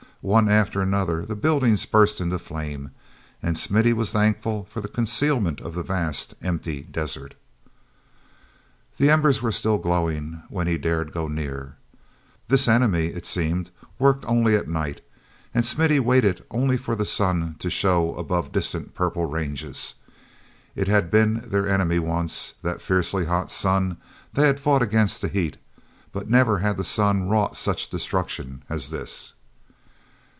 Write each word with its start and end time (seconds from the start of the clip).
One 0.23 0.49
after 0.49 0.83
another 0.83 1.25
the 1.25 1.35
buildings 1.35 1.87
burst 1.87 2.21
into 2.21 2.37
flame, 2.37 2.91
and 3.41 3.57
Smithy 3.57 3.91
was 3.91 4.11
thankful 4.11 4.65
for 4.65 4.79
the 4.79 4.87
concealment 4.87 5.59
of 5.61 5.73
the 5.73 5.81
vast, 5.81 6.35
empty 6.43 6.81
desert. 6.83 7.33
he 8.95 9.09
embers 9.09 9.41
were 9.41 9.51
still 9.51 9.79
glowing 9.79 10.43
when 10.47 10.67
he 10.67 10.77
dared 10.77 11.11
go 11.11 11.27
near. 11.27 11.75
This 12.49 12.67
enemy, 12.67 13.07
it 13.07 13.25
seemed, 13.25 13.71
worked 13.97 14.23
only 14.27 14.55
at 14.55 14.67
night, 14.69 15.01
and 15.55 15.65
Smithy 15.65 15.99
waited 15.99 16.45
only 16.51 16.77
for 16.77 16.95
the 16.95 17.03
sun 17.03 17.55
to 17.57 17.71
show 17.71 18.13
above 18.13 18.51
distant 18.51 18.93
purple 18.93 19.25
ranges. 19.25 19.95
It 20.75 20.87
had 20.87 21.09
been 21.09 21.45
their 21.47 21.67
enemy 21.67 21.97
once, 21.97 22.53
that 22.61 22.79
fiercely 22.79 23.25
hot 23.25 23.49
sun; 23.49 23.97
they 24.33 24.45
had 24.45 24.59
fought 24.59 24.83
against 24.83 25.23
the 25.23 25.29
heat—but 25.29 26.29
never 26.29 26.59
had 26.59 26.77
the 26.77 26.83
sun 26.83 27.27
wrought 27.27 27.57
such 27.57 27.89
destruction 27.89 28.61
as 28.69 28.91
this. 28.91 29.33